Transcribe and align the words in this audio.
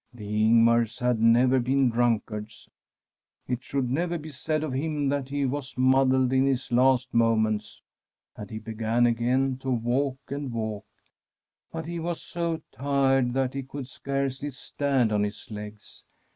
The 0.15 0.47
Ingmars 0.47 0.97
had 0.97 1.19
never 1.19 1.59
been 1.59 1.91
drunkards. 1.91 2.67
It 3.47 3.63
should 3.63 3.91
never 3.91 4.17
be 4.17 4.29
said 4.31 4.63
of 4.63 4.73
him 4.73 5.09
that 5.09 5.29
he 5.29 5.45
was 5.45 5.77
muddled 5.77 6.33
in 6.33 6.47
his 6.47 6.71
last 6.71 7.13
moments. 7.13 7.83
And 8.35 8.49
he 8.49 8.57
be 8.57 8.73
gan 8.73 9.05
again 9.05 9.57
to 9.57 9.69
walk 9.69 10.17
and 10.29 10.51
walk; 10.51 10.87
but 11.71 11.85
he 11.85 11.99
was 11.99 12.19
so 12.19 12.63
tired 12.71 13.33
that 13.33 13.53
he 13.53 13.61
could 13.61 13.87
scarcely 13.87 14.49
stand 14.49 15.11
on 15.11 15.23
his 15.23 15.51
legs. 15.51 16.03